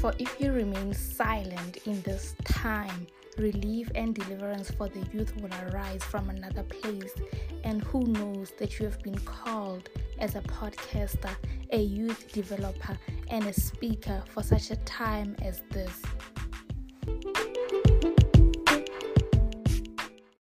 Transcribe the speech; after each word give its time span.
For 0.00 0.14
if 0.18 0.40
you 0.40 0.52
remain 0.52 0.94
silent 0.94 1.86
in 1.86 2.00
this 2.00 2.34
time, 2.44 3.06
relief 3.36 3.90
and 3.94 4.14
deliverance 4.14 4.70
for 4.70 4.88
the 4.88 5.06
youth 5.12 5.36
will 5.36 5.50
arise 5.68 6.02
from 6.02 6.30
another 6.30 6.62
place. 6.62 7.12
And 7.64 7.82
who 7.82 8.04
knows 8.04 8.50
that 8.58 8.78
you 8.78 8.86
have 8.86 9.02
been 9.02 9.18
called 9.18 9.90
as 10.18 10.36
a 10.36 10.40
podcaster, 10.40 11.36
a 11.72 11.82
youth 11.82 12.32
developer, 12.32 12.98
and 13.28 13.44
a 13.46 13.52
speaker 13.52 14.24
for 14.30 14.42
such 14.42 14.70
a 14.70 14.76
time 14.76 15.36
as 15.42 15.60
this. 15.68 16.00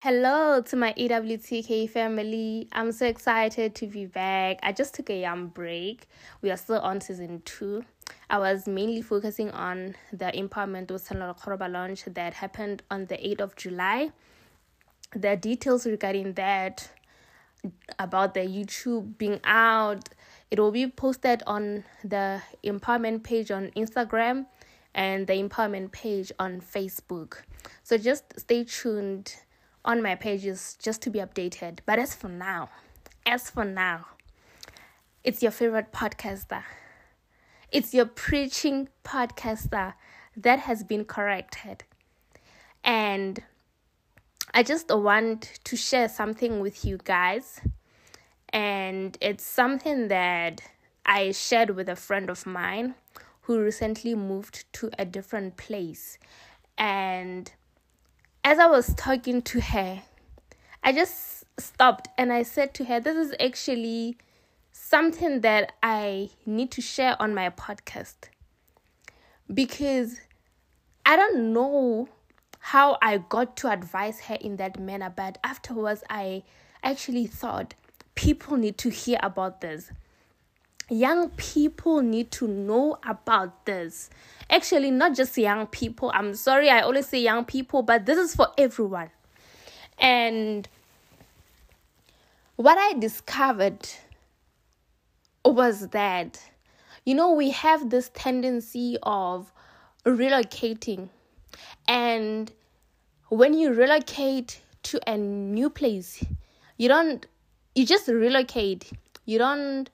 Hello 0.01 0.63
to 0.63 0.77
my 0.77 0.93
EWTK 0.93 1.91
family. 1.91 2.69
I'm 2.71 2.93
so 2.93 3.07
excited 3.07 3.75
to 3.75 3.89
be 3.89 4.07
back. 4.07 4.61
I 4.63 4.71
just 4.71 4.95
took 4.95 5.11
a 5.11 5.21
young 5.21 5.49
break. 5.49 6.07
We 6.43 6.53
are 6.53 6.57
still 6.57 6.79
on 6.79 7.01
season 7.01 7.43
two. 7.45 7.85
I 8.31 8.39
was 8.39 8.67
mainly 8.67 9.01
focusing 9.01 9.51
on 9.51 9.95
the 10.13 10.27
Empowerment 10.27 10.91
with 10.91 11.09
Sanora 11.09 11.39
Koroba 11.39 11.71
launch 11.71 12.05
that 12.05 12.35
happened 12.35 12.83
on 12.91 13.07
the 13.07 13.17
8th 13.17 13.41
of 13.41 13.57
July. 13.57 14.11
The 15.15 15.37
details 15.37 15.87
regarding 15.87 16.35
that, 16.35 16.91
about 17.99 18.35
the 18.35 18.41
YouTube 18.41 19.17
being 19.19 19.41
out, 19.45 20.09
it 20.51 20.59
will 20.59 20.71
be 20.71 20.87
posted 20.89 21.43
on 21.47 21.85
the 22.05 22.43
empowerment 22.63 23.23
page 23.23 23.51
on 23.51 23.71
Instagram 23.77 24.47
and 24.95 25.27
the 25.27 25.35
empowerment 25.35 25.93
page 25.93 26.31
on 26.39 26.61
Facebook. 26.61 27.43
So 27.83 27.99
just 27.99 28.39
stay 28.39 28.65
tuned 28.65 29.37
on 29.85 30.03
my 30.03 30.15
pages 30.15 30.77
just 30.81 31.03
to 31.03 31.11
be 31.11 31.19
updated. 31.19 31.81
But 31.87 31.99
as 31.99 32.15
for 32.15 32.29
now, 32.29 32.69
as 33.27 33.51
for 33.51 33.65
now, 33.65 34.07
it's 35.25 35.43
your 35.43 35.53
favorite 35.53 35.93
podcaster. 35.93 36.63
It's 37.71 37.93
your 37.93 38.07
preaching 38.07 38.89
podcaster 39.05 39.95
that 40.37 40.61
has 40.61 40.83
been 40.83 41.05
corrected. 41.05 41.85
And 42.83 43.43
I 44.55 44.63
just 44.63 44.91
want 44.91 45.61
to 45.65 45.77
share 45.77 46.09
something 46.09 46.61
with 46.61 46.85
you 46.85 46.99
guys. 47.03 47.61
And 48.49 49.19
it's 49.21 49.45
something 49.45 50.09
that 50.09 50.63
I 51.05 51.33
shared 51.33 51.71
with 51.71 51.89
a 51.89 51.97
friend 51.97 52.31
of 52.31 52.47
mine 52.47 52.95
who 53.43 53.63
recently 53.63 54.15
moved 54.15 54.65
to 54.75 54.91
a 54.99 55.05
different 55.05 55.59
place. 55.59 56.19
And 56.79 57.53
as 58.45 58.59
I 58.59 58.67
was 58.67 58.95
talking 58.95 59.43
to 59.43 59.61
her, 59.61 60.03
I 60.83 60.93
just 60.93 61.45
stopped 61.59 62.09
and 62.17 62.33
I 62.33 62.45
said 62.45 62.73
to 62.75 62.85
her, 62.85 63.01
This 63.01 63.17
is 63.17 63.35
actually 63.39 64.17
something 64.73 65.41
that 65.43 65.73
I 65.83 66.31
need 66.47 66.71
to 66.73 66.81
share 66.81 67.21
on 67.21 67.35
my 67.35 67.51
podcast 67.51 68.15
because 69.53 70.21
I 71.05 71.17
don't 71.17 71.53
know 71.53 72.09
how 72.61 72.99
I 73.01 73.19
got 73.19 73.57
to 73.59 73.71
advise 73.71 74.21
her 74.21 74.35
in 74.35 74.57
that 74.57 74.79
manner, 74.79 75.13
but 75.15 75.39
afterwards, 75.43 76.05
I 76.11 76.43
actually 76.83 77.27
thought 77.27 77.75
people 78.15 78.57
need 78.57 78.77
to 78.79 78.91
hear 78.91 79.19
about 79.23 79.61
this. 79.61 79.91
Young 80.91 81.31
people 81.31 82.01
need 82.03 82.31
to 82.33 82.49
know 82.49 82.99
about 83.07 83.67
this. 83.67 84.11
Actually, 84.51 84.91
not 84.91 85.15
just 85.15 85.37
young 85.37 85.67
people. 85.67 86.11
I'm 86.15 86.35
sorry, 86.35 86.71
I 86.71 86.81
always 86.81 87.07
say 87.07 87.21
young 87.21 87.45
people, 87.45 87.83
but 87.83 88.07
this 88.07 88.19
is 88.19 88.35
for 88.35 88.49
everyone. 88.57 89.11
And 89.99 90.69
what 92.57 92.77
I 92.79 92.99
discovered 92.99 93.89
was 95.51 95.89
that, 95.89 96.41
you 97.05 97.15
know, 97.15 97.33
we 97.33 97.51
have 97.51 97.91
this 97.91 98.11
tendency 98.15 98.97
of 99.03 99.53
relocating. 100.05 101.09
And 101.87 102.53
when 103.29 103.55
you 103.55 103.73
relocate 103.73 104.61
to 104.85 105.01
a 105.07 105.17
new 105.17 105.71
place, 105.71 106.25
you 106.77 106.89
don't, 106.89 107.27
you 107.75 107.87
just 107.87 108.09
relocate. 108.09 108.91
You 109.25 109.39
don't 109.39 109.91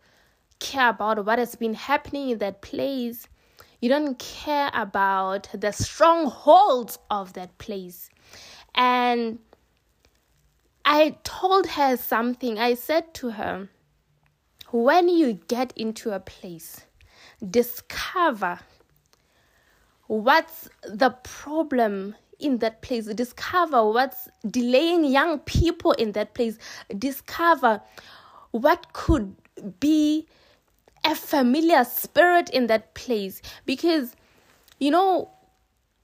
care 0.61 0.91
about 0.91 1.25
what 1.27 1.39
has 1.39 1.55
been 1.55 1.75
happening 1.75 2.31
in 2.31 2.39
that 2.39 2.62
place. 2.62 3.27
You 3.81 3.89
don't 3.89 4.19
care 4.19 4.71
about 4.73 5.49
the 5.53 5.73
strongholds 5.73 6.99
of 7.11 7.34
that 7.34 7.59
place. 7.59 8.09
And 8.75 9.39
I 10.84 11.17
told 11.25 11.67
her 11.67 11.97
something. 11.97 12.59
I 12.59 12.75
said 12.75 13.15
to 13.15 13.31
her, 13.31 13.69
when 14.75 15.09
you 15.09 15.35
get 15.47 15.73
into 15.77 16.11
a 16.11 16.19
place, 16.19 16.81
discover 17.49 18.59
what's 20.09 20.69
the 20.83 21.11
problem 21.23 22.17
in 22.41 22.59
that 22.59 22.83
place, 22.83 23.07
discover 23.07 23.89
what's 23.89 24.29
delaying 24.45 25.05
young 25.05 25.39
people 25.39 25.93
in 25.93 26.11
that 26.11 26.35
place, 26.35 26.59
discover 26.99 27.81
what 28.51 28.93
could 28.93 29.37
be 29.79 30.27
a 31.05 31.15
familiar 31.15 31.85
spirit 31.85 32.51
in 32.51 32.67
that 32.67 32.95
place. 32.95 33.43
Because 33.67 34.17
you 34.81 34.91
know 34.91 35.31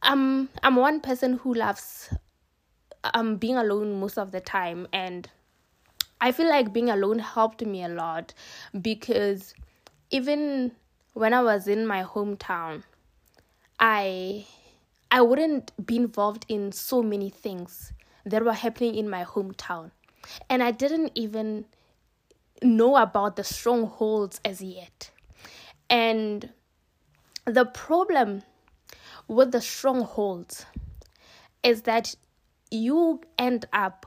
I'm 0.00 0.48
I'm 0.62 0.76
one 0.76 1.00
person 1.00 1.38
who 1.38 1.54
loves 1.54 2.14
um 3.14 3.34
being 3.36 3.56
alone 3.56 3.98
most 3.98 4.16
of 4.16 4.30
the 4.30 4.40
time 4.40 4.86
and 4.92 5.28
I 6.20 6.32
feel 6.32 6.48
like 6.48 6.72
being 6.72 6.90
alone 6.90 7.18
helped 7.18 7.64
me 7.64 7.82
a 7.82 7.88
lot 7.88 8.34
because 8.80 9.54
even 10.10 10.72
when 11.14 11.32
I 11.32 11.42
was 11.42 11.66
in 11.66 11.86
my 11.86 12.02
hometown 12.02 12.82
I 13.78 14.46
I 15.10 15.22
wouldn't 15.22 15.72
be 15.84 15.96
involved 15.96 16.46
in 16.48 16.72
so 16.72 17.02
many 17.02 17.30
things 17.30 17.92
that 18.24 18.44
were 18.44 18.52
happening 18.52 18.94
in 18.94 19.08
my 19.08 19.24
hometown 19.24 19.90
and 20.48 20.62
I 20.62 20.70
didn't 20.70 21.12
even 21.14 21.64
know 22.62 22.96
about 22.96 23.36
the 23.36 23.44
strongholds 23.44 24.40
as 24.44 24.60
yet. 24.60 25.10
And 25.88 26.50
the 27.44 27.64
problem 27.64 28.42
with 29.28 29.52
the 29.52 29.60
strongholds 29.60 30.66
is 31.62 31.82
that 31.82 32.14
you 32.70 33.20
end 33.38 33.66
up 33.72 34.06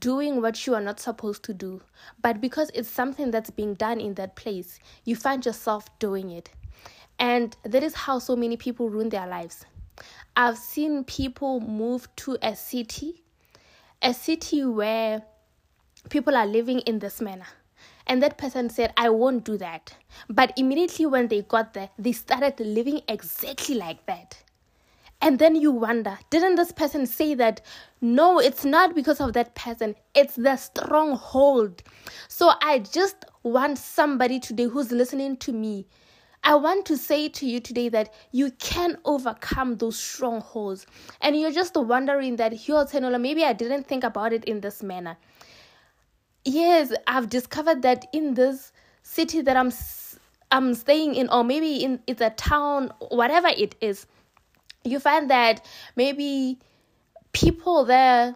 doing 0.00 0.40
what 0.40 0.66
you 0.66 0.74
are 0.74 0.80
not 0.80 1.00
supposed 1.00 1.42
to 1.44 1.54
do. 1.54 1.80
But 2.22 2.40
because 2.40 2.70
it's 2.74 2.88
something 2.88 3.30
that's 3.30 3.50
being 3.50 3.74
done 3.74 4.00
in 4.00 4.14
that 4.14 4.36
place, 4.36 4.78
you 5.04 5.16
find 5.16 5.44
yourself 5.44 5.86
doing 5.98 6.30
it. 6.30 6.50
And 7.18 7.56
that 7.64 7.82
is 7.82 7.94
how 7.94 8.18
so 8.18 8.36
many 8.36 8.56
people 8.56 8.88
ruin 8.88 9.08
their 9.08 9.26
lives. 9.26 9.64
I've 10.36 10.58
seen 10.58 11.04
people 11.04 11.60
move 11.60 12.08
to 12.16 12.38
a 12.42 12.54
city, 12.54 13.24
a 14.00 14.14
city 14.14 14.64
where 14.64 15.22
people 16.10 16.36
are 16.36 16.46
living 16.46 16.80
in 16.80 17.00
this 17.00 17.20
manner. 17.20 17.46
And 18.06 18.22
that 18.22 18.38
person 18.38 18.70
said, 18.70 18.92
I 18.96 19.10
won't 19.10 19.44
do 19.44 19.58
that. 19.58 19.94
But 20.30 20.52
immediately 20.56 21.06
when 21.06 21.28
they 21.28 21.42
got 21.42 21.74
there, 21.74 21.90
they 21.98 22.12
started 22.12 22.58
living 22.60 23.02
exactly 23.08 23.74
like 23.74 24.06
that. 24.06 24.38
And 25.20 25.38
then 25.38 25.56
you 25.56 25.72
wonder, 25.72 26.18
didn't 26.30 26.54
this 26.54 26.70
person 26.70 27.06
say 27.06 27.34
that? 27.34 27.60
No, 28.00 28.38
it's 28.38 28.64
not 28.64 28.94
because 28.94 29.20
of 29.20 29.32
that 29.32 29.54
person, 29.54 29.96
it's 30.14 30.36
the 30.36 30.56
stronghold. 30.56 31.82
So 32.28 32.52
I 32.62 32.78
just 32.80 33.24
want 33.42 33.78
somebody 33.78 34.38
today 34.38 34.64
who's 34.64 34.92
listening 34.92 35.36
to 35.38 35.52
me. 35.52 35.86
I 36.44 36.54
want 36.54 36.86
to 36.86 36.96
say 36.96 37.28
to 37.28 37.46
you 37.46 37.58
today 37.58 37.88
that 37.88 38.14
you 38.30 38.52
can 38.60 38.96
overcome 39.04 39.76
those 39.76 39.98
strongholds. 39.98 40.86
And 41.20 41.38
you're 41.38 41.50
just 41.50 41.76
wondering 41.76 42.36
that, 42.36 42.68
you're 42.68 42.86
saying, 42.86 43.20
maybe 43.20 43.44
I 43.44 43.52
didn't 43.52 43.88
think 43.88 44.04
about 44.04 44.32
it 44.32 44.44
in 44.44 44.60
this 44.60 44.82
manner 44.82 45.16
yes 46.48 46.92
i've 47.06 47.28
discovered 47.28 47.82
that 47.82 48.06
in 48.12 48.34
this 48.34 48.72
city 49.02 49.40
that 49.42 49.56
i'm 49.56 49.70
i'm 50.50 50.74
staying 50.74 51.14
in 51.14 51.28
or 51.28 51.44
maybe 51.44 51.76
in 51.76 52.00
it's 52.06 52.20
a 52.20 52.30
town 52.30 52.90
whatever 53.10 53.48
it 53.48 53.74
is 53.80 54.06
you 54.84 54.98
find 55.00 55.30
that 55.30 55.64
maybe 55.96 56.58
people 57.32 57.84
there 57.84 58.34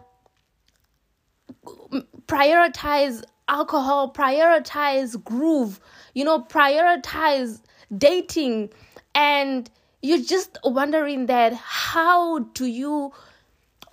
prioritize 2.27 3.23
alcohol 3.47 4.11
prioritize 4.13 5.21
groove 5.23 5.79
you 6.13 6.23
know 6.23 6.41
prioritize 6.41 7.61
dating 7.97 8.69
and 9.13 9.69
you're 10.01 10.21
just 10.21 10.57
wondering 10.63 11.25
that 11.27 11.53
how 11.53 12.39
do 12.39 12.65
you 12.65 13.11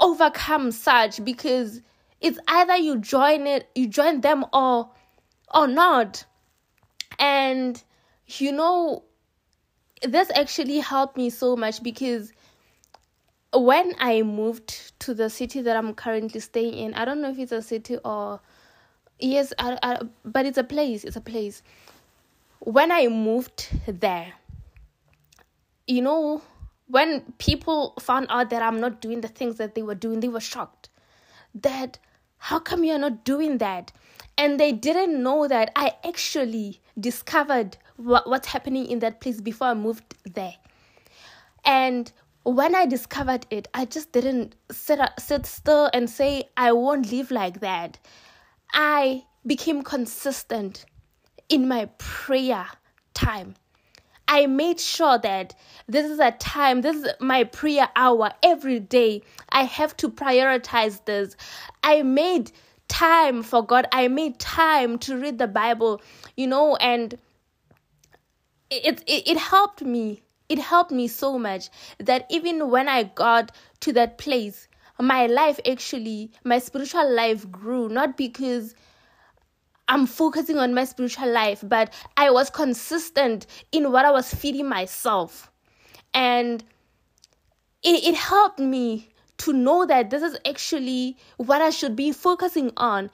overcome 0.01 0.71
such 0.71 1.23
because 1.25 1.81
it's 2.21 2.39
either 2.49 2.77
you 2.77 2.99
join 2.99 3.47
it, 3.47 3.69
you 3.75 3.87
join 3.87 4.21
them 4.21 4.45
or 4.53 4.91
or 5.55 5.67
not. 5.67 6.25
And 7.19 7.83
you 8.27 8.53
know, 8.53 9.05
this 10.03 10.31
actually 10.35 10.79
helped 10.79 11.17
me 11.17 11.31
so 11.31 11.57
much 11.57 11.83
because 11.83 12.33
when 13.53 13.95
I 13.99 14.23
moved 14.23 14.99
to 15.01 15.15
the 15.15 15.29
city 15.29 15.61
that 15.63 15.77
I'm 15.77 15.95
currently 15.95 16.41
staying 16.41 16.75
in, 16.75 16.95
I 16.95 17.05
don't 17.05 17.21
know 17.21 17.31
if 17.31 17.39
it's 17.39 17.53
a 17.53 17.63
city 17.63 17.99
or 18.05 18.41
yes, 19.19 19.53
I, 19.59 19.79
I, 19.83 20.01
but 20.25 20.47
it's 20.47 20.59
a 20.59 20.65
place. 20.65 21.05
It's 21.05 21.17
a 21.17 21.21
place. 21.21 21.63
When 22.61 22.93
I 22.93 23.09
moved 23.09 23.69
there, 23.87 24.35
you 25.87 26.03
know, 26.03 26.43
when 26.87 27.33
people 27.39 27.95
found 28.01 28.27
out 28.31 28.51
that 28.51 28.63
I'm 28.63 28.81
not 28.81 29.01
doing 29.01 29.21
the 29.21 29.29
things 29.29 29.57
that 29.57 29.75
they 29.75 29.83
were 29.83 29.95
doing, 29.95 30.21
they 30.21 30.29
were 30.29 30.41
shocked. 30.41 30.89
That 31.55 31.99
how 32.39 32.59
come 32.59 32.85
you're 32.85 32.99
not 32.99 33.25
doing 33.25 33.59
that? 33.59 33.93
And 34.39 34.59
they 34.59 34.73
didn't 34.73 35.23
know 35.23 35.49
that 35.49 35.73
I 35.77 35.97
actually 36.05 36.81
discovered 36.99 37.77
what, 38.01 38.29
what's 38.29 38.49
happening 38.49 38.87
in 38.87 39.01
that 39.01 39.21
place 39.21 39.41
before 39.41 39.69
I 39.69 39.75
moved 39.75 40.15
there. 40.25 40.55
And 41.65 42.11
when 42.43 42.75
I 42.75 42.87
discovered 42.87 43.47
it, 43.51 43.69
I 43.75 43.85
just 43.85 44.13
didn't 44.13 44.55
sit, 44.71 44.99
sit 45.19 45.47
still 45.47 45.91
and 45.93 46.09
say, 46.09 46.45
I 46.57 46.73
won't 46.73 47.13
live 47.13 47.31
like 47.31 47.61
that. 47.61 47.99
I 48.73 49.25
became 49.47 49.83
consistent 49.83 50.87
in 51.49 51.69
my 51.69 51.87
prayer 51.99 52.67
time. 53.15 53.55
I 54.29 54.47
made 54.47 54.79
sure 54.79 55.19
that 55.19 55.57
this 55.89 56.09
is 56.09 56.21
a 56.21 56.31
time, 56.31 56.83
this 56.83 56.97
is 56.97 57.09
my 57.19 57.45
prayer 57.45 57.89
hour 57.97 58.31
every 58.45 58.79
day. 58.79 59.23
I 59.51 59.65
have 59.65 59.97
to 59.99 60.09
prioritize 60.09 61.05
this. 61.05 61.37
I 61.83 62.03
made 62.03 62.53
time 62.87 63.43
for 63.43 63.67
God. 63.67 63.89
I 63.91 64.07
made 64.07 64.39
time 64.39 64.99
to 65.01 65.17
read 65.17 65.39
the 65.39 65.49
Bible, 65.49 66.01
you 66.37 66.47
know, 66.47 66.77
and 66.77 67.19
it, 68.71 69.03
it, 69.07 69.29
it 69.29 69.39
helped 69.39 69.83
me. 69.83 70.23
It 70.49 70.59
helped 70.59 70.91
me 70.91 71.07
so 71.07 71.39
much 71.39 71.69
that 71.99 72.27
even 72.29 72.71
when 72.71 72.89
I 72.89 73.05
got 73.05 73.53
to 73.81 73.93
that 73.93 74.19
place, 74.19 74.69
my 74.99 75.27
life 75.27 75.61
actually, 75.69 76.33
my 76.45 76.59
spiritual 76.59 77.09
life 77.15 77.51
grew, 77.51 77.89
not 77.89 78.17
because 78.17 78.75
I'm 79.89 80.07
focusing 80.07 80.59
on 80.59 80.75
my 80.75 80.85
spiritual 80.85 81.31
life, 81.31 81.65
but 81.67 81.93
I 82.17 82.31
was 82.31 82.51
consistent 82.51 83.47
in 83.73 83.93
what 83.93 84.05
I 84.05 84.11
was 84.11 84.33
feeding 84.33 84.69
myself. 84.69 85.51
And 86.15 86.63
it, 87.83 88.05
it 88.05 88.15
helped 88.15 88.59
me 88.59 89.09
to 89.39 89.53
know 89.53 89.87
that 89.87 90.11
this 90.11 90.23
is 90.23 90.37
actually 90.47 91.17
what 91.39 91.63
I 91.63 91.71
should 91.71 91.97
be 91.97 92.13
focusing 92.13 92.73
on. 92.77 93.11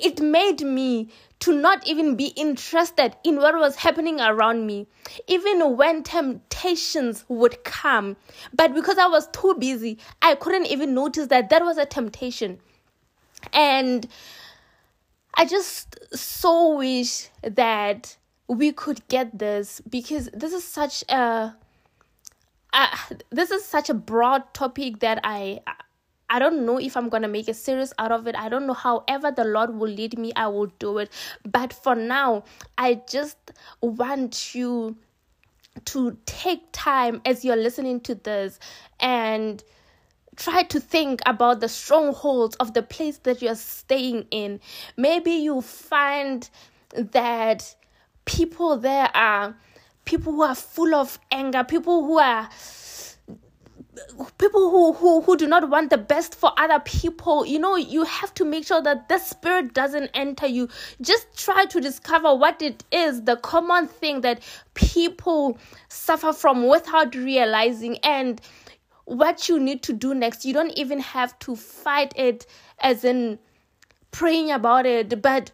It 0.00 0.20
made 0.20 0.60
me 0.62 1.08
to 1.40 1.52
not 1.52 1.86
even 1.86 2.16
be 2.16 2.28
interested 2.28 3.16
in 3.24 3.36
what 3.36 3.54
was 3.56 3.76
happening 3.76 4.20
around 4.20 4.66
me, 4.66 4.86
even 5.26 5.76
when 5.76 6.02
temptations 6.02 7.24
would 7.28 7.62
come. 7.64 8.16
But 8.52 8.74
because 8.74 8.98
I 8.98 9.06
was 9.06 9.28
too 9.28 9.54
busy, 9.58 9.98
I 10.20 10.34
couldn't 10.34 10.66
even 10.66 10.94
notice 10.94 11.28
that 11.28 11.50
that 11.50 11.64
was 11.64 11.78
a 11.78 11.86
temptation. 11.86 12.58
And 13.52 14.08
I 15.34 15.44
just 15.44 15.96
so 16.16 16.76
wish 16.76 17.28
that 17.42 18.16
we 18.48 18.72
could 18.72 19.06
get 19.08 19.38
this 19.38 19.80
because 19.88 20.28
this 20.32 20.52
is 20.52 20.64
such 20.64 21.04
a 21.08 21.54
uh, 22.72 22.96
this 23.30 23.50
is 23.50 23.64
such 23.64 23.88
a 23.88 23.94
broad 23.94 24.52
topic 24.52 25.00
that 25.00 25.20
I 25.22 25.60
I 26.30 26.38
don't 26.38 26.66
know 26.66 26.78
if 26.78 26.96
I'm 26.96 27.08
gonna 27.08 27.28
make 27.28 27.48
a 27.48 27.54
series 27.54 27.92
out 27.98 28.12
of 28.12 28.26
it. 28.26 28.36
I 28.36 28.48
don't 28.48 28.66
know. 28.66 28.74
However, 28.74 29.30
the 29.30 29.44
Lord 29.44 29.74
will 29.74 29.88
lead 29.90 30.18
me, 30.18 30.32
I 30.36 30.48
will 30.48 30.72
do 30.78 30.98
it. 30.98 31.10
But 31.44 31.72
for 31.72 31.94
now, 31.94 32.44
I 32.76 33.02
just 33.08 33.36
want 33.80 34.54
you 34.54 34.96
to 35.86 36.18
take 36.26 36.62
time 36.72 37.20
as 37.24 37.44
you're 37.44 37.56
listening 37.56 38.00
to 38.00 38.14
this 38.14 38.58
and 39.00 39.62
try 40.36 40.62
to 40.62 40.80
think 40.80 41.20
about 41.26 41.60
the 41.60 41.68
strongholds 41.68 42.56
of 42.56 42.74
the 42.74 42.82
place 42.82 43.18
that 43.18 43.42
you're 43.42 43.54
staying 43.54 44.26
in. 44.30 44.60
Maybe 44.96 45.32
you 45.32 45.60
find 45.60 46.48
that 46.90 47.74
people 48.24 48.76
there 48.76 49.10
are 49.14 49.56
people 50.04 50.32
who 50.32 50.42
are 50.42 50.54
full 50.54 50.94
of 50.94 51.18
anger, 51.30 51.64
people 51.64 52.04
who 52.04 52.18
are 52.18 52.48
people 54.38 54.70
who, 54.70 54.92
who 54.92 55.20
who 55.20 55.36
do 55.36 55.46
not 55.46 55.68
want 55.68 55.90
the 55.90 55.98
best 55.98 56.34
for 56.34 56.52
other 56.56 56.80
people 56.80 57.44
you 57.44 57.58
know 57.58 57.76
you 57.76 58.04
have 58.04 58.32
to 58.34 58.44
make 58.44 58.66
sure 58.66 58.82
that 58.82 59.08
the 59.08 59.18
spirit 59.18 59.74
doesn't 59.74 60.10
enter 60.14 60.46
you 60.46 60.68
just 61.00 61.26
try 61.36 61.64
to 61.64 61.80
discover 61.80 62.34
what 62.34 62.60
it 62.62 62.84
is 62.92 63.22
the 63.22 63.36
common 63.36 63.86
thing 63.86 64.20
that 64.20 64.40
people 64.74 65.58
suffer 65.88 66.32
from 66.32 66.66
without 66.66 67.14
realizing 67.14 67.98
and 67.98 68.40
what 69.08 69.48
you 69.48 69.58
need 69.58 69.82
to 69.84 69.92
do 69.92 70.14
next. 70.14 70.44
You 70.44 70.52
don't 70.52 70.76
even 70.76 71.00
have 71.00 71.38
to 71.40 71.56
fight 71.56 72.12
it 72.16 72.46
as 72.78 73.04
in 73.04 73.38
praying 74.10 74.50
about 74.50 74.84
it, 74.86 75.22
but 75.22 75.50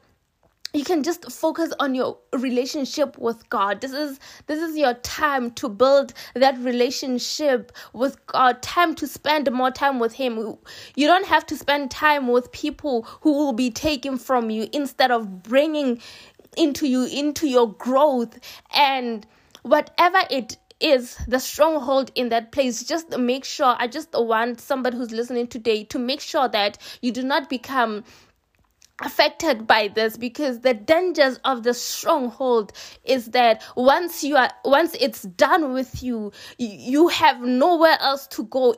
you 0.75 0.85
can 0.85 1.05
just 1.05 1.31
focus 1.31 1.73
on 1.79 1.95
your 1.95 2.19
relationship 2.33 3.17
with 3.17 3.49
God. 3.49 3.81
This 3.81 3.93
is 3.93 4.19
this 4.49 4.61
is 4.61 4.77
your 4.77 4.95
time 4.95 5.53
to 5.53 5.69
build 5.69 6.13
that 6.35 6.59
relationship 6.59 7.71
with 7.93 8.25
God. 8.27 8.61
Time 8.61 8.95
to 8.97 9.07
spend 9.07 9.51
more 9.53 9.71
time 9.71 10.01
with 10.01 10.13
him. 10.13 10.57
You 10.97 11.07
don't 11.07 11.27
have 11.27 11.47
to 11.47 11.57
spend 11.57 11.93
time 11.93 12.27
with 12.27 12.51
people 12.51 13.03
who 13.21 13.33
will 13.33 13.53
be 13.53 13.71
taken 13.71 14.19
from 14.19 14.51
you 14.51 14.69
instead 14.73 15.13
of 15.13 15.45
bringing 15.45 16.01
into 16.57 16.89
you 16.89 17.05
into 17.07 17.47
your 17.47 17.73
growth 17.73 18.39
and 18.75 19.27
whatever 19.63 20.19
it 20.31 20.57
is 20.81 21.17
the 21.29 21.39
stronghold 21.39 22.11
in 22.15 22.29
that 22.29 22.53
place 22.53 22.85
just 22.85 23.17
make 23.17 23.45
sure 23.45 23.75
i 23.79 23.87
just 23.87 24.09
want 24.13 24.61
somebody 24.61 24.97
who's 24.97 25.11
listening 25.11 25.47
today 25.47 25.83
to 25.85 25.99
make 25.99 26.21
sure 26.21 26.49
that 26.49 26.79
you 27.01 27.11
do 27.11 27.23
not 27.23 27.49
become 27.49 28.05
affected 29.01 29.67
by 29.67 29.89
this 29.89 30.17
because 30.17 30.61
the 30.61 30.73
dangers 30.73 31.41
of 31.45 31.65
the 31.65 31.75
stronghold 31.75 32.73
is 33.03 33.27
that 33.27 33.61
once 33.77 34.23
you 34.23 34.37
are 34.37 34.51
once 34.65 34.95
it's 35.01 35.23
done 35.23 35.73
with 35.73 36.01
you 36.01 36.31
you 36.59 37.09
have 37.09 37.41
nowhere 37.41 37.97
else 38.01 38.29
to 38.29 38.45
go 38.45 38.73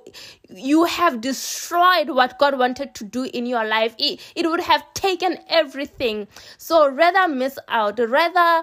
you 0.48 0.84
have 0.84 1.20
destroyed 1.20 2.08
what 2.08 2.38
god 2.38 2.58
wanted 2.58 2.94
to 2.94 3.04
do 3.04 3.24
in 3.24 3.44
your 3.44 3.66
life 3.66 3.94
it, 3.98 4.18
it 4.34 4.48
would 4.48 4.60
have 4.60 4.82
taken 4.94 5.36
everything 5.50 6.26
so 6.56 6.88
rather 6.88 7.28
miss 7.28 7.58
out 7.68 7.98
rather 7.98 8.62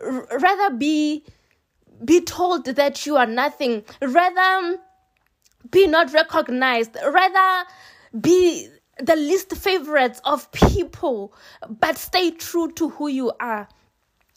rather 0.00 0.76
be 0.76 1.24
be 2.04 2.20
told 2.20 2.64
that 2.64 3.06
you 3.06 3.16
are 3.16 3.26
nothing. 3.26 3.84
Rather, 4.00 4.78
be 5.70 5.86
not 5.86 6.12
recognized. 6.12 6.96
Rather, 7.04 7.68
be 8.18 8.68
the 9.00 9.16
least 9.16 9.54
favorites 9.56 10.20
of 10.24 10.50
people, 10.52 11.34
but 11.68 11.96
stay 11.96 12.30
true 12.30 12.70
to 12.72 12.90
who 12.90 13.08
you 13.08 13.32
are. 13.40 13.68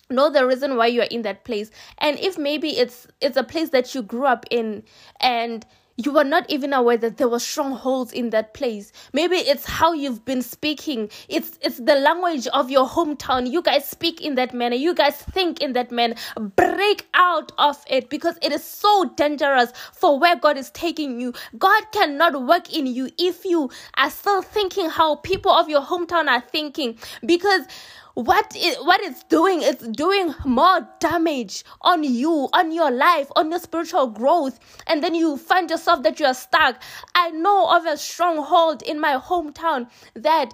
Know 0.10 0.30
the 0.30 0.46
reason 0.46 0.76
why 0.76 0.88
you're 0.88 1.06
in 1.06 1.24
that 1.24 1.44
place. 1.44 1.72
And 1.98 2.20
if 2.20 2.38
maybe 2.38 2.78
it's 2.78 3.08
it's 3.22 3.38
a 3.38 3.44
place 3.44 3.70
that 3.70 3.96
you 3.96 4.02
grew 4.02 4.26
up 4.26 4.46
in 4.52 4.84
and 5.20 5.66
you 5.98 6.12
were 6.12 6.24
not 6.24 6.50
even 6.50 6.74
aware 6.74 6.98
that 6.98 7.18
there 7.18 7.28
were 7.28 7.40
strongholds 7.40 8.12
in 8.12 8.32
that 8.32 8.54
place. 8.54 8.92
Maybe 9.14 9.36
it's 9.36 9.66
how 9.66 9.94
you've 9.94 10.26
been 10.26 10.42
speaking. 10.42 11.10
It's 11.30 11.60
it's 11.62 11.78
the 11.78 11.96
language 11.96 12.48
of 12.48 12.72
your 12.72 12.88
hometown. 12.88 13.52
You 13.52 13.62
guys 13.62 13.88
speak 13.88 14.20
in 14.22 14.36
that 14.36 14.54
manner. 14.54 14.76
You 14.76 14.96
guys 14.96 15.16
think 15.16 15.62
in 15.62 15.74
that 15.74 15.92
manner. 15.92 16.16
Break 16.56 17.08
out 17.14 17.52
of 17.58 17.78
it 17.88 18.10
because 18.10 18.38
it 18.42 18.52
is 18.52 18.64
so 18.64 19.12
dangerous 19.16 19.72
for 19.92 20.20
where 20.20 20.36
god 20.36 20.58
is 20.58 20.72
taking 20.72 21.22
you. 21.22 21.34
God 21.58 21.84
cannot 21.92 22.46
work 22.46 22.74
in 22.74 22.88
you 22.88 23.10
if 23.20 23.46
you 23.46 23.70
are 23.96 24.10
still 24.10 24.42
thinking 24.42 24.90
how 24.90 25.18
people 25.18 25.52
of 25.52 25.70
your 25.70 25.82
hometown 25.82 26.28
are 26.28 26.42
thinking. 26.42 26.98
Because 27.26 27.68
what 28.14 28.56
is 28.56 28.76
what 28.78 29.02
it's 29.02 29.24
doing 29.24 29.62
it's 29.64 29.88
doing 29.88 30.34
more 30.46 30.88
damage 31.00 31.64
on 31.82 32.04
you 32.04 32.48
on 32.54 32.72
your 32.72 32.92
life 32.92 33.28
on 33.36 33.50
your 33.50 33.60
spiritual 33.60 34.08
growth. 34.08 34.60
And 34.88 35.04
then 35.04 35.16
you 35.16 35.38
find 35.38 35.70
yourself 35.70 36.04
that 36.04 36.20
you 36.20 36.26
are 36.26 36.34
stuck. 36.34 36.82
I 37.16 37.32
know 37.32 37.76
of 37.76 37.86
a 37.86 37.98
stronghold 37.98 38.82
in 38.84 39.00
my 39.00 39.18
hometown 39.18 39.90
that 40.16 40.54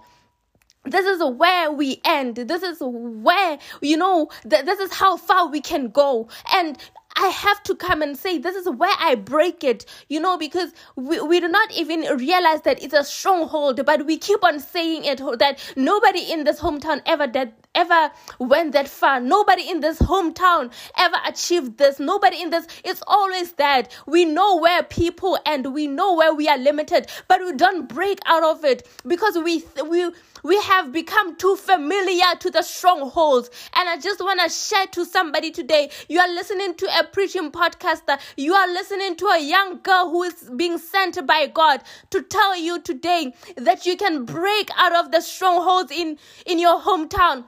this 0.86 1.06
is 1.06 1.22
where 1.22 1.72
we 1.72 2.02
end. 2.06 2.38
This 2.38 2.64
is 2.64 2.78
where 2.80 3.60
you 3.82 3.98
know 3.98 4.30
th- 4.50 4.66
this 4.66 4.80
is 4.80 4.94
how 4.94 5.18
far 5.18 5.48
we 5.48 5.62
can 5.62 5.90
go. 5.90 6.30
And 6.54 6.78
I 7.22 7.28
have 7.28 7.62
to 7.64 7.76
come 7.76 8.02
and 8.02 8.18
say, 8.18 8.38
this 8.38 8.56
is 8.56 8.70
where 8.70 8.96
I 8.98 9.16
break 9.16 9.62
it, 9.62 9.86
you 10.08 10.22
know, 10.22 10.38
because 10.38 10.74
we, 10.96 11.20
we 11.20 11.42
do 11.42 11.50
not 11.50 11.70
even 11.74 12.02
realize 12.18 12.62
that 12.62 12.82
it's 12.82 12.94
a 12.94 13.04
stronghold, 13.04 13.86
but 13.86 14.06
we 14.06 14.18
keep 14.18 14.42
on 14.42 14.62
saying 14.62 15.04
it 15.04 15.22
that 15.40 15.60
nobody 15.76 16.32
in 16.32 16.46
this 16.46 16.62
hometown 16.62 17.02
ever 17.06 17.28
did, 17.28 17.52
ever 17.76 18.12
went 18.40 18.72
that 18.72 18.88
far. 18.88 19.20
Nobody 19.20 19.70
in 19.70 19.82
this 19.82 20.00
hometown 20.00 20.72
ever 20.98 21.18
achieved 21.26 21.78
this. 21.78 22.00
Nobody 22.00 22.42
in 22.42 22.52
this, 22.52 22.68
it's 22.86 23.04
always 23.06 23.52
that. 23.54 23.94
We 24.08 24.24
know 24.24 24.58
where 24.58 24.82
people 24.84 25.38
and 25.46 25.74
we 25.74 25.88
know 25.88 26.16
where 26.16 26.34
we 26.34 26.48
are 26.48 26.58
limited, 26.58 27.08
but 27.28 27.42
we 27.42 27.52
don't 27.52 27.90
break 27.90 28.20
out 28.28 28.44
of 28.44 28.64
it 28.64 28.88
because 29.06 29.38
we, 29.38 29.66
we, 29.86 30.10
we 30.44 30.62
have 30.62 30.94
become 30.94 31.36
too 31.36 31.58
familiar 31.58 32.36
to 32.40 32.50
the 32.50 32.62
strongholds. 32.62 33.50
And 33.76 33.90
I 33.90 33.98
just 33.98 34.22
want 34.22 34.40
to 34.42 34.50
share 34.50 34.88
to 34.88 35.04
somebody 35.06 35.52
today. 35.52 35.90
You 36.08 36.20
are 36.20 36.30
listening 36.30 36.76
to 36.76 37.00
a 37.00 37.09
preaching 37.12 37.52
podcaster. 37.52 38.20
You 38.38 38.54
are 38.54 38.68
listening 38.68 39.16
to 39.18 39.26
a 39.28 39.40
young 39.42 39.82
girl 39.82 40.10
who 40.10 40.24
is 40.24 40.50
being 40.56 40.78
sent 40.78 41.26
by 41.26 41.48
God 41.48 41.82
to 42.12 42.22
tell 42.22 42.58
you 42.58 42.82
today 42.82 43.34
that 43.58 43.86
you 43.86 43.98
can 43.98 44.26
break 44.26 44.70
out 44.78 44.94
of 44.94 45.12
the 45.12 45.22
strongholds 45.22 45.92
in, 45.92 46.18
in 46.46 46.60
your 46.60 46.80
hometown 46.82 47.46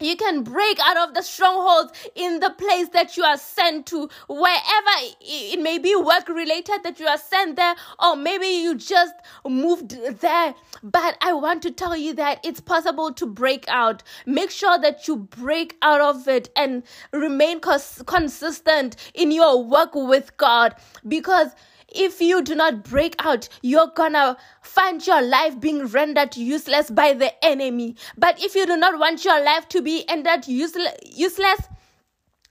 you 0.00 0.16
can 0.16 0.42
break 0.42 0.78
out 0.80 0.96
of 1.08 1.14
the 1.14 1.22
strongholds 1.22 1.92
in 2.14 2.40
the 2.40 2.50
place 2.50 2.88
that 2.90 3.16
you 3.16 3.24
are 3.24 3.38
sent 3.38 3.86
to, 3.86 4.08
wherever 4.28 4.90
it 5.20 5.60
may 5.60 5.78
be 5.78 5.96
work 5.96 6.28
related 6.28 6.82
that 6.82 7.00
you 7.00 7.06
are 7.06 7.18
sent 7.18 7.56
there, 7.56 7.74
or 8.02 8.14
maybe 8.16 8.46
you 8.46 8.74
just 8.74 9.14
moved 9.48 9.96
there. 10.20 10.54
But 10.82 11.16
I 11.22 11.32
want 11.32 11.62
to 11.62 11.70
tell 11.70 11.96
you 11.96 12.14
that 12.14 12.40
it's 12.44 12.60
possible 12.60 13.12
to 13.14 13.26
break 13.26 13.64
out. 13.68 14.02
Make 14.26 14.50
sure 14.50 14.78
that 14.78 15.08
you 15.08 15.16
break 15.16 15.76
out 15.80 16.00
of 16.00 16.28
it 16.28 16.50
and 16.56 16.82
remain 17.12 17.60
cons- 17.60 18.02
consistent 18.06 18.96
in 19.14 19.30
your 19.30 19.64
work 19.64 19.94
with 19.94 20.36
God 20.36 20.74
because 21.08 21.52
if 21.88 22.20
you 22.20 22.42
do 22.42 22.54
not 22.54 22.84
break 22.84 23.14
out, 23.18 23.48
you're 23.62 23.92
gonna 23.94 24.36
find 24.60 25.06
your 25.06 25.22
life 25.22 25.58
being 25.60 25.86
rendered 25.86 26.36
useless 26.36 26.90
by 26.90 27.12
the 27.14 27.32
enemy. 27.44 27.96
But 28.16 28.42
if 28.42 28.54
you 28.54 28.66
do 28.66 28.76
not 28.76 28.98
want 28.98 29.24
your 29.24 29.42
life 29.42 29.68
to 29.70 29.82
be 29.82 30.04
rendered 30.08 30.46
useless, 30.46 30.94
useless 31.02 31.60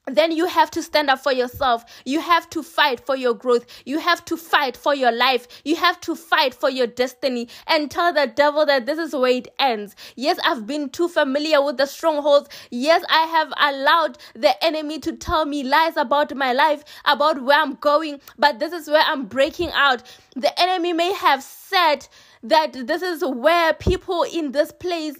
then 0.07 0.31
you 0.31 0.45
have 0.45 0.69
to 0.71 0.83
stand 0.83 1.09
up 1.09 1.19
for 1.19 1.31
yourself. 1.31 1.83
You 2.05 2.19
have 2.21 2.49
to 2.51 2.63
fight 2.63 2.99
for 2.99 3.15
your 3.15 3.33
growth. 3.33 3.65
You 3.85 3.99
have 3.99 4.23
to 4.25 4.37
fight 4.37 4.77
for 4.77 4.93
your 4.93 5.11
life. 5.11 5.47
You 5.63 5.75
have 5.77 5.99
to 6.01 6.15
fight 6.15 6.53
for 6.53 6.69
your 6.69 6.87
destiny 6.87 7.49
and 7.67 7.89
tell 7.89 8.13
the 8.13 8.27
devil 8.27 8.65
that 8.65 8.85
this 8.85 8.99
is 8.99 9.13
where 9.13 9.31
it 9.31 9.47
ends. 9.59 9.95
Yes, 10.15 10.37
I've 10.43 10.67
been 10.67 10.89
too 10.89 11.07
familiar 11.07 11.61
with 11.63 11.77
the 11.77 11.85
strongholds. 11.85 12.49
Yes, 12.69 13.03
I 13.09 13.23
have 13.23 13.53
allowed 13.57 14.17
the 14.33 14.63
enemy 14.63 14.99
to 14.99 15.13
tell 15.13 15.45
me 15.45 15.63
lies 15.63 15.97
about 15.97 16.35
my 16.35 16.53
life, 16.53 16.83
about 17.05 17.41
where 17.41 17.59
I'm 17.59 17.75
going, 17.75 18.21
but 18.37 18.59
this 18.59 18.73
is 18.73 18.87
where 18.87 19.03
I'm 19.05 19.25
breaking 19.25 19.71
out. 19.73 20.03
The 20.35 20.57
enemy 20.59 20.93
may 20.93 21.13
have 21.13 21.41
said 21.41 22.07
that 22.43 22.73
this 22.87 23.01
is 23.01 23.23
where 23.23 23.73
people 23.73 24.23
in 24.23 24.51
this 24.51 24.71
place 24.71 25.15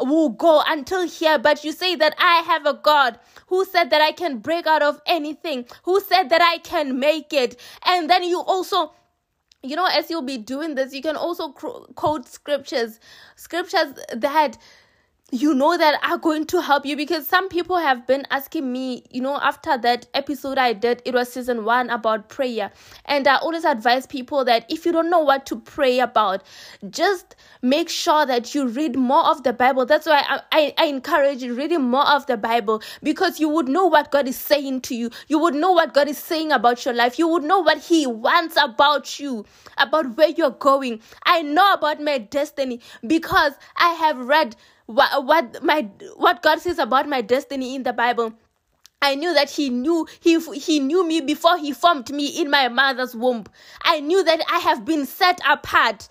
will 0.00 0.30
go 0.30 0.62
until 0.66 1.08
here, 1.08 1.38
but 1.38 1.64
you 1.64 1.72
say 1.72 1.96
that 1.96 2.14
I 2.18 2.42
have 2.46 2.66
a 2.66 2.74
God 2.74 3.18
who 3.48 3.64
said 3.64 3.90
that 3.90 4.02
I 4.02 4.12
can 4.12 4.38
break 4.38 4.66
out 4.66 4.82
of 4.82 5.00
anything, 5.06 5.66
who 5.84 6.00
said 6.00 6.30
that 6.30 6.42
I 6.42 6.58
can 6.58 6.98
make 7.00 7.32
it. 7.32 7.60
And 7.86 8.10
then 8.10 8.22
you 8.24 8.40
also 8.40 8.92
you 9.62 9.76
know 9.76 9.86
as 9.92 10.10
you'll 10.10 10.22
be 10.22 10.38
doing 10.38 10.74
this 10.74 10.94
you 10.94 11.02
can 11.02 11.16
also 11.16 11.50
quote 11.50 12.28
scriptures 12.28 13.00
scriptures 13.36 13.94
that 14.14 14.58
you 15.32 15.52
know 15.52 15.76
that 15.76 15.98
are 16.08 16.18
going 16.18 16.46
to 16.46 16.62
help 16.62 16.86
you 16.86 16.96
because 16.96 17.26
some 17.26 17.48
people 17.48 17.76
have 17.78 18.06
been 18.06 18.24
asking 18.30 18.70
me 18.72 19.02
you 19.10 19.20
know 19.20 19.36
after 19.42 19.76
that 19.76 20.06
episode 20.14 20.56
i 20.56 20.72
did 20.72 21.02
it 21.04 21.14
was 21.14 21.32
season 21.32 21.64
one 21.64 21.90
about 21.90 22.28
prayer. 22.28 22.70
And 23.06 23.26
i 23.26 23.34
always 23.38 23.64
advise 23.64 24.06
people 24.06 24.44
that 24.44 24.64
if 24.70 24.86
you 24.86 24.92
don't 24.92 25.10
know 25.10 25.18
what 25.18 25.44
to 25.46 25.56
pray 25.56 25.98
about 25.98 26.44
just 26.90 27.34
make 27.60 27.88
sure 27.88 28.24
that 28.24 28.54
you 28.54 28.68
read 28.68 28.94
more 28.96 29.26
of 29.26 29.42
the 29.42 29.52
bible. 29.52 29.84
That's 29.84 30.06
why 30.06 30.22
i, 30.28 30.40
I, 30.52 30.74
I 30.78 30.84
encourage 30.86 31.42
you 31.42 31.54
reading 31.54 31.82
more 31.82 32.06
of 32.06 32.26
the 32.26 32.36
bible 32.36 32.80
because 33.02 33.40
you 33.40 33.48
would 33.48 33.68
know 33.68 33.86
what 33.86 34.12
god 34.12 34.28
is 34.28 34.36
saying 34.36 34.82
to 34.82 34.94
you. 34.94 35.10
You 35.26 35.40
would 35.40 35.56
know 35.56 35.72
what 35.72 35.92
god 35.92 36.06
is 36.06 36.18
saying 36.18 36.52
about 36.52 36.84
your 36.84 36.94
life. 36.94 37.18
You 37.18 37.26
would 37.26 37.42
know 37.42 37.58
what 37.58 37.78
he 37.78 38.06
wants 38.06 38.56
about 38.62 39.18
you 39.18 39.44
about 39.76 40.16
where 40.16 40.28
you're 40.28 40.50
going. 40.50 41.00
I 41.24 41.42
know 41.42 41.72
about 41.72 42.00
my 42.00 42.18
destiny 42.18 42.80
because 43.04 43.54
i 43.76 43.88
have 43.94 44.18
read 44.18 44.54
what 44.86 45.24
what 45.26 45.62
my 45.64 45.88
what 46.16 46.42
God 46.42 46.60
says 46.60 46.78
about 46.78 47.08
my 47.08 47.22
destiny 47.22 47.74
in 47.76 47.84
the 47.84 47.92
Bible. 47.94 48.34
I 49.02 49.14
knew 49.14 49.34
that 49.34 49.50
he 49.50 49.68
knew 49.68 50.06
he 50.20 50.40
he 50.54 50.80
knew 50.80 51.06
me 51.06 51.20
before 51.20 51.58
he 51.58 51.72
formed 51.72 52.10
me 52.10 52.26
in 52.40 52.50
my 52.50 52.68
mother's 52.68 53.14
womb. 53.14 53.44
I 53.82 54.00
knew 54.00 54.24
that 54.24 54.40
I 54.50 54.58
have 54.60 54.84
been 54.86 55.04
set 55.04 55.38
apart. 55.48 56.08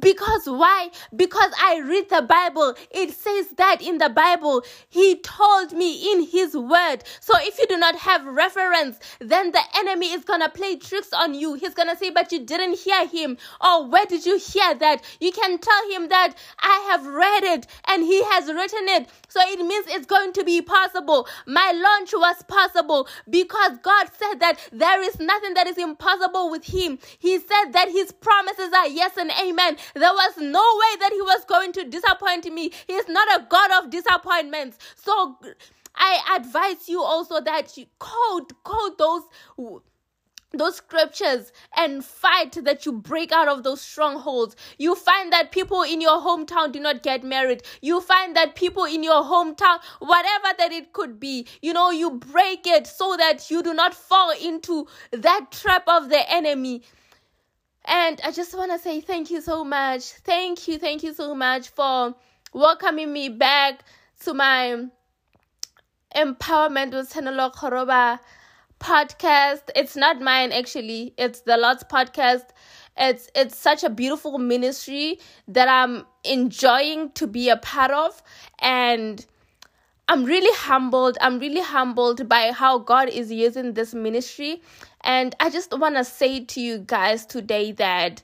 Because 0.00 0.46
why? 0.46 0.90
Because 1.14 1.52
I 1.62 1.78
read 1.78 2.08
the 2.10 2.22
Bible. 2.22 2.74
It 2.90 3.12
says 3.12 3.48
that 3.56 3.80
in 3.80 3.98
the 3.98 4.08
Bible. 4.10 4.64
He 4.88 5.20
told 5.20 5.72
me 5.72 6.12
in 6.12 6.26
his 6.26 6.56
word. 6.56 7.04
So 7.20 7.34
if 7.38 7.58
you 7.58 7.66
do 7.68 7.78
not 7.78 7.96
have 7.96 8.26
reference, 8.26 8.98
then 9.20 9.52
the 9.52 9.62
enemy 9.76 10.12
is 10.12 10.24
going 10.24 10.40
to 10.40 10.48
play 10.48 10.76
tricks 10.76 11.12
on 11.12 11.34
you. 11.34 11.54
He's 11.54 11.74
going 11.74 11.88
to 11.88 11.96
say, 11.96 12.10
but 12.10 12.32
you 12.32 12.44
didn't 12.44 12.80
hear 12.80 13.06
him. 13.06 13.38
Or 13.60 13.88
where 13.88 14.06
did 14.06 14.26
you 14.26 14.38
hear 14.38 14.74
that? 14.74 15.04
You 15.20 15.30
can 15.30 15.58
tell 15.58 15.90
him 15.90 16.08
that 16.08 16.34
I 16.58 16.88
have 16.90 17.06
read 17.06 17.44
it 17.44 17.66
and 17.86 18.02
he 18.02 18.22
has 18.24 18.48
written 18.48 18.88
it. 18.88 19.08
So 19.28 19.40
it 19.44 19.60
means 19.64 19.86
it's 19.88 20.06
going 20.06 20.32
to 20.32 20.44
be 20.44 20.60
possible. 20.62 21.28
My 21.46 21.72
launch 21.72 22.12
was 22.20 22.42
possible 22.44 23.08
because 23.28 23.78
God 23.82 24.08
said 24.16 24.40
that 24.40 24.58
there 24.72 25.02
is 25.02 25.18
nothing 25.18 25.54
that 25.54 25.66
is 25.66 25.78
impossible 25.78 26.50
with 26.50 26.64
him. 26.64 26.98
He 27.18 27.38
said 27.38 27.72
that 27.72 27.88
his 27.90 28.12
promises 28.12 28.72
are 28.72 28.88
yes 28.88 29.16
and 29.16 29.30
amen. 29.42 29.76
There 29.94 30.12
was 30.12 30.36
no 30.36 30.60
way 30.60 30.96
that 31.00 31.10
he 31.12 31.22
was 31.22 31.44
going 31.46 31.72
to 31.72 31.84
disappoint 31.84 32.44
me. 32.52 32.72
He 32.86 32.94
is 32.94 33.08
not 33.08 33.40
a 33.40 33.46
God 33.48 33.70
of 33.82 33.90
disappointments. 33.90 34.78
So 34.94 35.38
I 35.94 36.36
advise 36.36 36.88
you 36.88 37.02
also 37.02 37.40
that 37.40 37.76
you 37.76 37.86
code 37.98 38.52
code 38.62 38.98
those 38.98 39.22
those 40.52 40.76
scriptures 40.76 41.52
and 41.76 42.04
fight 42.04 42.56
that 42.64 42.84
you 42.84 42.92
break 42.92 43.32
out 43.32 43.48
of 43.48 43.62
those 43.62 43.80
strongholds. 43.80 44.56
You 44.78 44.94
find 44.94 45.32
that 45.32 45.52
people 45.52 45.82
in 45.82 46.00
your 46.00 46.20
hometown 46.20 46.72
do 46.72 46.80
not 46.80 47.02
get 47.02 47.22
married. 47.22 47.62
You 47.80 48.00
find 48.00 48.34
that 48.36 48.54
people 48.54 48.84
in 48.84 49.02
your 49.02 49.22
hometown, 49.22 49.78
whatever 50.00 50.48
that 50.58 50.72
it 50.72 50.92
could 50.92 51.20
be, 51.20 51.46
you 51.62 51.72
know, 51.72 51.90
you 51.90 52.12
break 52.12 52.66
it 52.66 52.86
so 52.86 53.16
that 53.16 53.50
you 53.50 53.62
do 53.62 53.74
not 53.74 53.94
fall 53.94 54.32
into 54.42 54.86
that 55.12 55.46
trap 55.50 55.84
of 55.86 56.08
the 56.08 56.30
enemy. 56.30 56.82
And 57.84 58.20
I 58.24 58.32
just 58.32 58.56
want 58.56 58.72
to 58.72 58.78
say 58.78 59.00
thank 59.00 59.30
you 59.30 59.40
so 59.40 59.64
much. 59.64 60.02
Thank 60.04 60.68
you, 60.68 60.78
thank 60.78 61.02
you 61.02 61.14
so 61.14 61.34
much 61.34 61.68
for 61.68 62.14
welcoming 62.52 63.12
me 63.12 63.28
back 63.28 63.84
to 64.24 64.34
my 64.34 64.86
Empowerment 66.14 66.92
with 66.92 67.12
Tenolo 67.12 67.54
Koroba 67.54 68.18
podcast. 68.80 69.62
It's 69.76 69.94
not 69.94 70.20
mine 70.20 70.52
actually. 70.52 71.14
It's 71.16 71.42
the 71.42 71.56
Lord's 71.56 71.84
podcast. 71.84 72.46
It's 72.96 73.28
it's 73.34 73.56
such 73.56 73.84
a 73.84 73.90
beautiful 73.90 74.38
ministry 74.38 75.20
that 75.46 75.68
I'm 75.68 76.06
enjoying 76.24 77.12
to 77.12 77.26
be 77.26 77.48
a 77.48 77.56
part 77.56 77.92
of 77.92 78.22
and 78.58 79.24
I'm 80.08 80.24
really 80.24 80.52
humbled. 80.56 81.16
I'm 81.20 81.38
really 81.38 81.60
humbled 81.60 82.28
by 82.28 82.50
how 82.50 82.78
God 82.78 83.08
is 83.08 83.30
using 83.30 83.74
this 83.74 83.94
ministry. 83.94 84.60
And 85.02 85.36
I 85.38 85.50
just 85.50 85.78
want 85.78 85.94
to 85.94 86.04
say 86.04 86.44
to 86.44 86.60
you 86.60 86.78
guys 86.78 87.24
today 87.24 87.70
that 87.72 88.22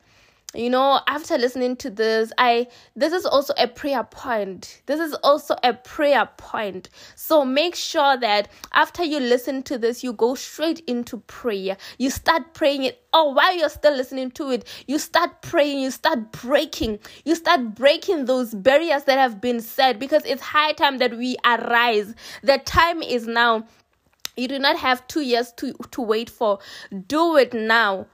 you 0.57 0.71
know 0.71 1.01
after 1.07 1.37
listening 1.39 1.77
to 1.77 1.91
this 1.91 2.33
i 2.39 2.67
this 2.97 3.13
is 3.13 3.27
also 3.27 3.53
a 3.59 3.69
prayer 3.69 4.05
point. 4.05 4.83
This 4.87 5.01
is 5.01 5.13
also 5.23 5.55
a 5.63 5.75
prayer 5.75 6.29
point. 6.39 6.89
So 7.15 7.45
make 7.45 7.75
sure 7.75 8.17
that 8.17 8.49
after 8.73 9.05
you 9.05 9.21
listen 9.21 9.63
to 9.65 9.79
this 9.79 10.03
you 10.03 10.13
go 10.15 10.35
straight 10.35 10.81
into 10.87 11.19
prayer. 11.19 11.77
You 11.99 12.11
start 12.11 12.55
praying 12.55 12.85
it. 12.85 13.03
Or 13.13 13.35
while 13.35 13.57
you're 13.57 13.69
still 13.69 13.95
listening 13.95 14.31
to 14.33 14.51
it 14.51 14.67
you 14.87 14.99
start 14.99 15.43
praying 15.43 15.81
you 15.81 15.91
start 15.91 16.33
breaking. 16.33 16.99
You 17.25 17.35
start 17.35 17.75
breaking 17.75 18.25
those 18.25 18.55
barriers 18.55 19.05
that 19.05 19.19
have 19.19 19.41
been 19.41 19.61
set 19.61 19.99
because 19.99 20.25
it's 20.25 20.43
high 20.43 20.73
time 20.73 20.99
that 20.99 21.17
we 21.17 21.37
arise. 21.45 22.15
The 22.43 22.59
time 22.59 23.03
is 23.03 23.27
now. 23.27 23.67
You 24.37 24.49
do 24.49 24.59
not 24.59 24.77
have 24.77 25.07
two 25.07 25.23
years 25.23 25.53
to, 25.53 25.73
to 25.93 26.03
wait 26.03 26.29
for. 26.29 26.59
Do 27.07 27.37
it 27.37 27.55
now 27.55 28.07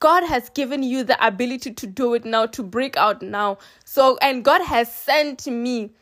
God 0.00 0.24
has 0.24 0.48
given 0.50 0.82
you 0.82 1.04
the 1.04 1.24
ability 1.24 1.72
to 1.74 1.86
do 1.86 2.14
it 2.14 2.24
now, 2.24 2.46
to 2.46 2.62
break 2.62 2.96
out 2.96 3.22
now. 3.22 3.58
So, 3.84 4.18
and 4.22 4.44
God 4.44 4.62
has 4.62 4.92
sent 4.94 5.46
me 5.46 5.92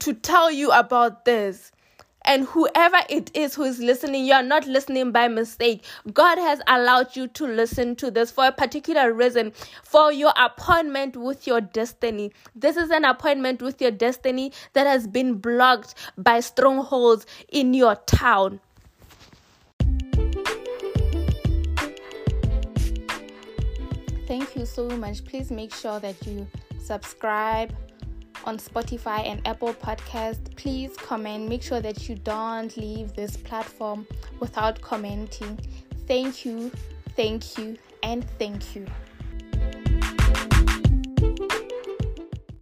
to 0.00 0.12
tell 0.14 0.50
you 0.50 0.70
about 0.72 1.24
this. 1.24 1.72
And 2.26 2.44
whoever 2.44 2.98
it 3.08 3.30
is 3.32 3.54
who 3.54 3.62
is 3.62 3.78
listening, 3.78 4.26
you 4.26 4.34
are 4.34 4.42
not 4.42 4.66
listening 4.66 5.10
by 5.10 5.28
mistake. 5.28 5.84
God 6.12 6.36
has 6.38 6.60
allowed 6.66 7.16
you 7.16 7.28
to 7.28 7.46
listen 7.46 7.96
to 7.96 8.10
this 8.10 8.30
for 8.30 8.46
a 8.46 8.52
particular 8.52 9.12
reason, 9.12 9.52
for 9.82 10.12
your 10.12 10.34
appointment 10.36 11.16
with 11.16 11.46
your 11.46 11.62
destiny. 11.62 12.32
This 12.54 12.76
is 12.76 12.90
an 12.90 13.06
appointment 13.06 13.62
with 13.62 13.80
your 13.80 13.90
destiny 13.90 14.52
that 14.74 14.86
has 14.86 15.06
been 15.06 15.36
blocked 15.36 15.94
by 16.18 16.40
strongholds 16.40 17.24
in 17.48 17.72
your 17.72 17.96
town. 18.06 18.60
You 24.60 24.66
so 24.66 24.88
much. 24.90 25.24
Please 25.24 25.50
make 25.50 25.74
sure 25.74 25.98
that 26.00 26.26
you 26.26 26.46
subscribe 26.78 27.74
on 28.44 28.58
Spotify 28.58 29.26
and 29.26 29.46
Apple 29.46 29.74
Podcast. 29.74 30.54
Please 30.56 30.96
comment. 30.96 31.48
Make 31.48 31.62
sure 31.62 31.80
that 31.80 32.08
you 32.08 32.14
don't 32.14 32.74
leave 32.76 33.14
this 33.14 33.36
platform 33.36 34.06
without 34.38 34.80
commenting. 34.80 35.58
Thank 36.06 36.44
you, 36.44 36.70
thank 37.16 37.58
you, 37.58 37.76
and 38.02 38.24
thank 38.38 38.76
you. 38.76 38.86